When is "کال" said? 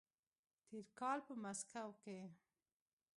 0.99-1.19